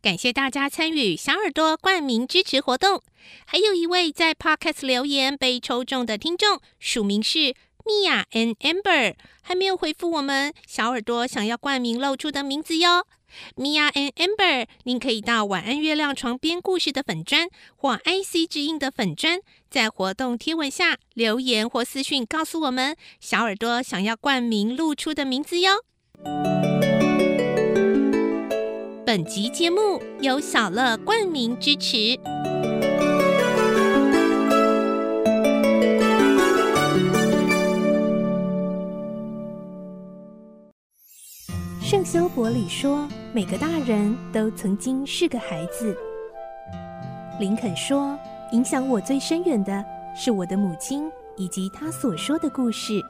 [0.00, 3.02] 感谢大家参与小耳朵冠名支持活动。
[3.44, 13.06] 还有一位在 Podcast 留言被抽中的听众，署名是 Mia and Amber，还没有回复我们小耳朵想要冠名露出的名字哟。
[13.56, 25.72] Mia and Amber，您可以到晚安月亮床边故事的粉砖或 IC 之音的粉砖，在活动贴文下留言或私讯告诉我们小耳朵想要冠名露出的名字哟。
[29.08, 32.14] 本集节目由小乐冠名支持。
[41.80, 45.96] 圣修伯里说：“每个大人都曾经是个孩子。”
[47.40, 48.14] 林肯说
[48.52, 49.82] ：“影响我最深远的
[50.14, 53.02] 是我的母亲以及她所说的故事。”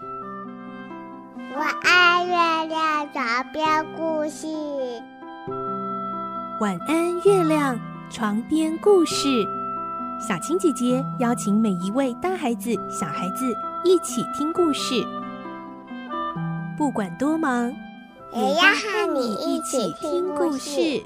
[1.57, 4.47] 我爱，月亮床边故事。
[6.61, 7.79] 晚安，月亮
[8.11, 9.47] 床边故事。
[10.21, 15.07] 小青姐姐邀请每一位大孩子、小孩子一起听故事，
[16.77, 17.73] 不管多忙。
[18.33, 21.01] 也要和你一起听故事。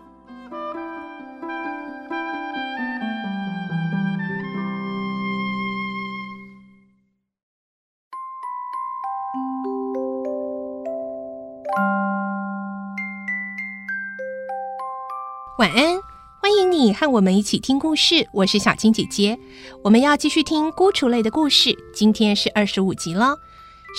[15.58, 16.00] 晚安，
[16.41, 18.27] 欢迎你和我们一起听故事。
[18.33, 19.39] 我是小青姐姐，
[19.84, 21.77] 我们要继续听《孤雏泪》的故事。
[21.94, 23.36] 今天是二十五集了。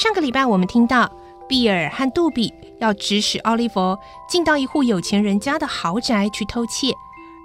[0.01, 1.11] 上个礼拜我们听到。
[1.47, 3.95] 比尔和杜比要指使奥利弗
[4.29, 6.91] 进到一户有钱人家的豪宅去偷窃，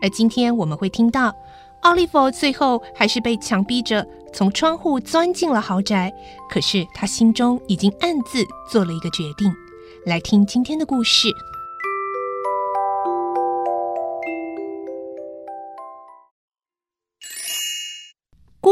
[0.01, 1.35] 而今天我们会听到
[1.83, 6.11] 奥利弗最后还是被强逼着从窗户钻进了豪宅，
[6.49, 9.53] 可是他心中已经暗自做了一个决定。
[10.07, 11.29] 来听今天的故事，《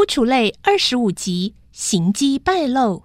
[0.07, 3.03] 楚》类》二十五集，行迹败露。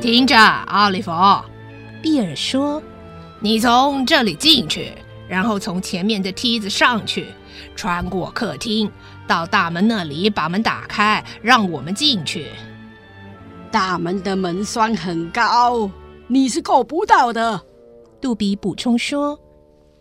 [0.00, 1.12] 听着，奥利弗，
[2.02, 2.82] 比尔说
[3.38, 4.92] ：“你从这里进去，
[5.28, 7.28] 然后从前面的梯子上去，
[7.76, 8.90] 穿过客厅，
[9.28, 12.48] 到大门那里，把门打开，让我们进去。
[13.72, 15.90] 大门的门栓很高，
[16.28, 17.60] 你是够不到的。”
[18.20, 19.36] 杜比补充说：“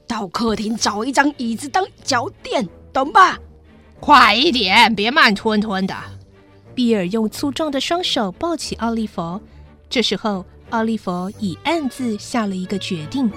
[0.05, 3.39] 到客厅找一张椅子当脚垫，懂吧？
[3.99, 5.95] 快一点，别慢吞吞的。”
[6.75, 9.41] 比尔用粗壮的双手抱起奥利弗。
[9.89, 13.31] 这时候，奥利弗已暗自下了一个决定。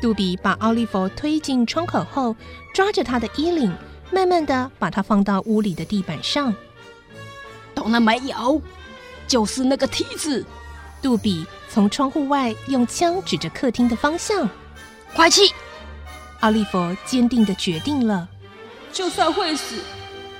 [0.00, 2.36] 杜比把奥利弗推进窗口后，
[2.74, 3.72] 抓着他的衣领，
[4.12, 6.54] 慢慢的把他放到屋里的地板上。
[7.74, 8.60] 懂了没有？
[9.26, 10.44] 就是那个梯子。
[11.02, 14.48] 杜比从窗户外用枪指着客厅的方向。
[15.14, 15.42] 快去！
[16.40, 18.28] 奥利弗坚定的决定了。
[18.92, 19.76] 就算会死，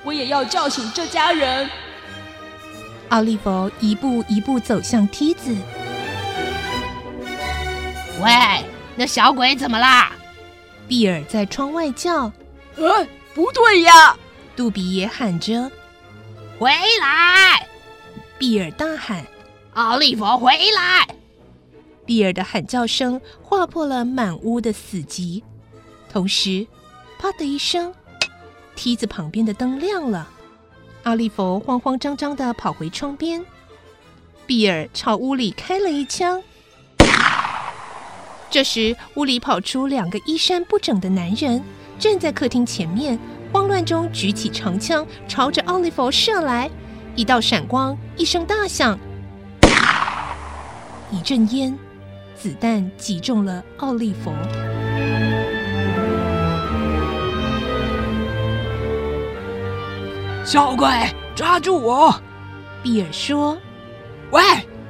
[0.05, 1.69] 我也要叫醒这家人。
[3.11, 5.55] 奥利弗一步一步走向梯子。
[8.23, 8.65] 喂，
[8.97, 10.13] 那小鬼怎么啦？
[10.89, 12.33] 比尔在窗外叫。
[12.77, 14.17] 呃，不对呀！
[14.57, 15.71] 杜比也喊着
[16.59, 16.71] ：“回
[17.01, 17.69] 来！”
[18.39, 19.25] 比尔大喊
[19.75, 21.09] ：“奥利弗，回来！”
[22.07, 25.43] 比尔的喊叫声划破了满屋的死寂，
[26.11, 26.67] 同时，
[27.19, 27.95] 啪的一声，
[28.77, 30.29] 梯子旁边的灯亮了。
[31.05, 33.45] 奥利弗慌慌张张地跑回窗边，
[34.47, 36.43] 比尔朝屋里开了一枪。
[38.51, 41.63] 这时，屋里跑出两个衣衫不整的男人，
[41.99, 43.19] 站在客厅前面，
[43.55, 46.69] 慌乱中举起长枪朝着奥利弗射来。
[47.15, 48.99] 一道闪光，一声大响，
[51.13, 51.79] 一阵烟，
[52.35, 54.33] 子弹击中了奥利弗。
[60.45, 60.89] 小鬼，
[61.37, 62.13] 抓住我！
[62.83, 63.57] 比尔说
[64.33, 64.43] ：“喂，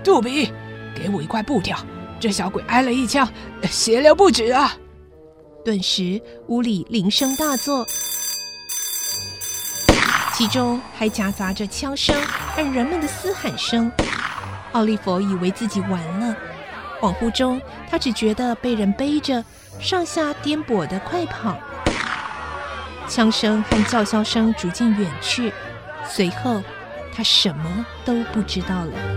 [0.02, 0.50] 杜比，
[0.96, 1.76] 给我一块布条。
[2.18, 3.28] 这小鬼挨了一枪，
[3.64, 4.72] 血流不止啊！”
[5.62, 6.18] 顿时，
[6.48, 7.84] 屋里铃声大作，
[10.36, 12.12] 其中还夹杂着枪声
[12.56, 13.90] 和人们的嘶喊声。
[14.72, 16.34] 奥利弗以为自己完了，
[17.00, 19.44] 恍惚中，他只觉得被人背着，
[19.78, 21.56] 上下颠簸的快跑。
[23.06, 25.52] 枪声和叫嚣声逐渐远去，
[26.04, 26.60] 随后
[27.14, 29.13] 他什么都不知道了。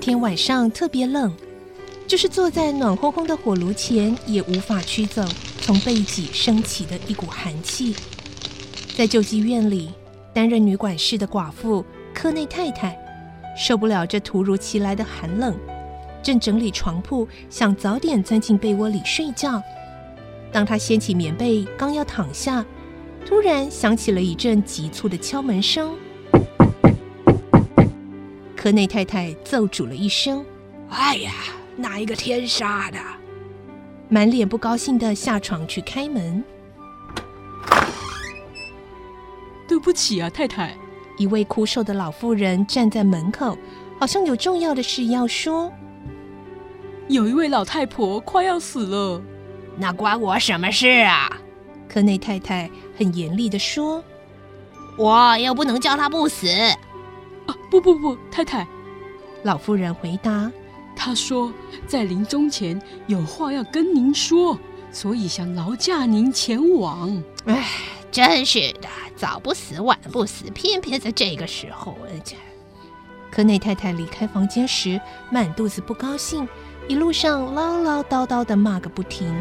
[0.00, 1.30] 天晚上特别冷，
[2.06, 5.22] 就是坐在暖烘烘的火炉前，也无法驱走
[5.60, 7.94] 从背脊升起的一股寒气。
[8.96, 9.90] 在救济院里
[10.32, 12.98] 担任女管事的寡妇科内太太，
[13.56, 15.54] 受不了这突如其来的寒冷，
[16.22, 19.62] 正整理床铺，想早点钻进被窝里睡觉。
[20.50, 22.64] 当她掀起棉被，刚要躺下，
[23.26, 25.90] 突然响起了一阵急促的敲门声。
[28.60, 30.44] 科内太太奏主了一声
[30.92, 31.32] ：“哎呀，
[31.76, 32.98] 哪一个天杀的！”
[34.10, 36.44] 满脸不高兴的下床去开门。
[39.66, 40.76] 对不起啊，太太。
[41.16, 43.56] 一位枯瘦的老妇人站在门口，
[43.98, 45.72] 好像有重要的事要说。
[47.08, 49.22] 有一位老太婆快要死了，
[49.78, 51.34] 那关我什么事啊？
[51.88, 54.04] 科内太太很严厉的说
[54.98, 56.46] ：“我又不能叫她不死。”
[57.70, 58.66] 啊，不不不，太太，
[59.44, 60.50] 老妇人回答
[60.96, 61.52] ：“她说
[61.86, 64.58] 在临终前有话要跟您说，
[64.90, 67.64] 所以想劳驾您前往。”哎，
[68.10, 71.96] 真是的，早不死晚不死，偏偏在这个时候。
[72.02, 72.36] 而且，
[73.30, 75.00] 科内太太离开房间时，
[75.30, 76.48] 满肚子不高兴，
[76.88, 79.32] 一路上唠唠叨叨的骂个不停。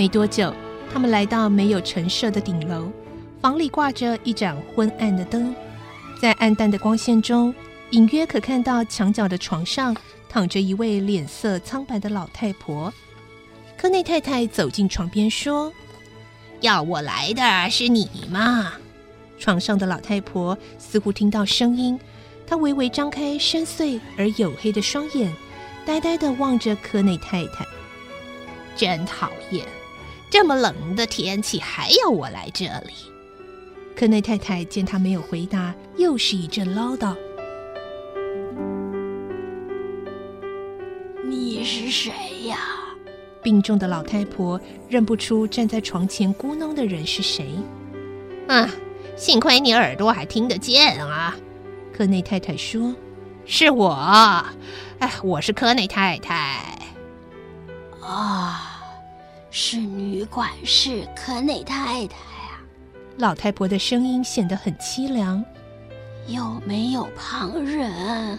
[0.00, 0.50] 没多久，
[0.90, 2.90] 他们来到没有陈设的顶楼，
[3.38, 5.54] 房里挂着一盏昏暗的灯，
[6.18, 7.54] 在暗淡的光线中，
[7.90, 9.94] 隐约可看到墙角的床上
[10.26, 12.90] 躺着一位脸色苍白的老太婆。
[13.76, 15.70] 科内太太走进床边说
[16.62, 18.72] ：“要我来的是你吗？”
[19.38, 22.00] 床上的老太婆似乎听到声音，
[22.46, 25.30] 她微微张开深邃而黝黑的双眼，
[25.84, 27.66] 呆呆地望着科内太太。
[28.74, 29.62] 真讨厌。
[30.30, 32.94] 这么冷的天气还要我来这里？
[33.96, 37.14] 科内太太见他没有回答，又是一阵唠叨
[41.28, 42.12] ：“你是谁
[42.46, 42.58] 呀？”
[43.42, 47.50] 病重的老太婆认不出站在床前咕哝的人是谁。
[48.48, 48.70] 啊，
[49.16, 51.36] 幸亏你耳朵还听得见啊！
[51.92, 52.94] 科内太太说
[53.44, 53.90] ：“是我，
[55.00, 56.78] 哎，我是科内太太。”
[58.00, 58.69] 啊。
[59.50, 62.62] 是女管事科内太太啊！
[63.16, 65.44] 老太婆的声音显得很凄凉。
[66.28, 68.38] 有没有旁人？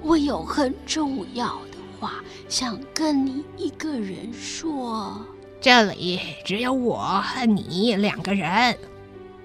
[0.00, 2.14] 我有很重要的话
[2.48, 5.20] 想跟你一个人说。
[5.60, 8.76] 这里只有我和你两个人。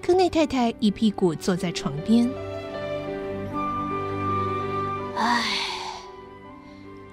[0.02, 2.28] 科内太太一屁股坐在床边。
[5.16, 5.44] 唉，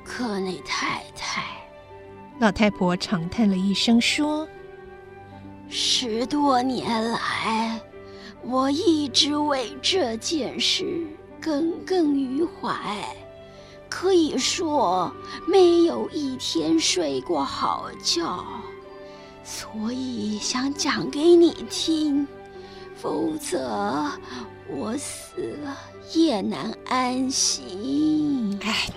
[0.03, 1.14] 科内太太。
[2.45, 4.47] 老太婆长叹了一声，说
[5.67, 7.81] ：“十多年来，
[8.43, 11.07] 我一直为这件事
[11.41, 13.03] 耿耿于怀，
[13.89, 15.11] 可以说
[15.47, 18.45] 没有一天睡过好觉，
[19.43, 22.27] 所以想讲给你听，
[23.05, 24.09] 否则
[24.67, 25.77] 我死了
[26.11, 28.87] 也难安息。”哎。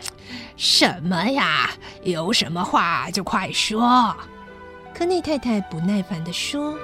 [0.57, 1.71] 什么呀？
[2.03, 4.17] 有什么话就快说。
[4.95, 6.75] 科内太太不耐烦地说：“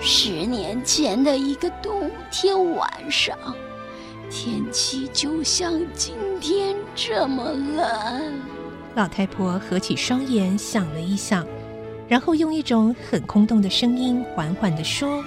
[0.00, 3.36] 十年前的一个冬天晚上，
[4.30, 8.40] 天气就像今天这么冷。”
[8.96, 11.46] 老太婆合起双眼想了一想，
[12.08, 15.22] 然后用一种很空洞的声音缓缓地说：“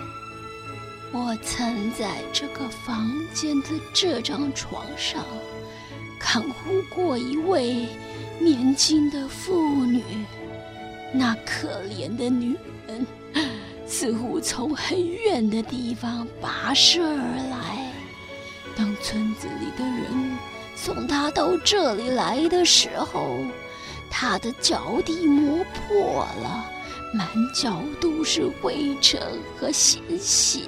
[1.13, 5.23] 我曾在这个房间的这张床上。”
[6.23, 7.87] 看护过一位
[8.39, 10.03] 年轻的妇女，
[11.11, 12.55] 那可怜的女
[12.87, 13.05] 人
[13.87, 17.91] 似乎从很远的地方跋涉而来。
[18.77, 20.37] 当村子里的人
[20.75, 23.35] 送她到这里来的时候，
[24.11, 26.69] 他的脚底磨破了，
[27.13, 29.19] 满脚都是灰尘
[29.57, 30.61] 和鲜血。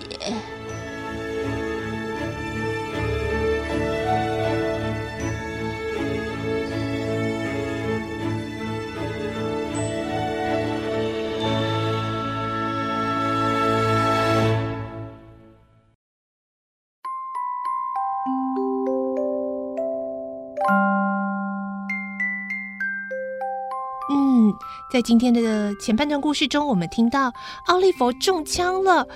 [24.93, 27.33] 在今天的前半段故事中，我们听到
[27.65, 29.07] 奥利弗中枪了，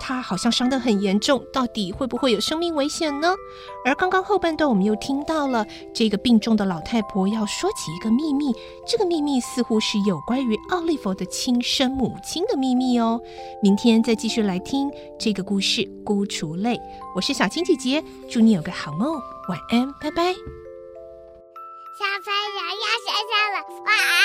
[0.00, 3.34] 他好像伤得很严重，到底会不会有生命危险呢？
[3.84, 8.50] 而刚刚后半段我们又听到了这个病重的老太婆要说起一个秘密，
[8.88, 13.20] 这个秘密似乎是有关于奥利弗的亲生母亲的秘密哦。
[13.62, 16.76] 明天再继续来听这个故事《孤雏泪》，
[17.14, 20.32] 我是小青姐姐，祝你有个好梦，晚安，拜拜。
[21.92, 24.19] 小朋友要睡觉了，晚安。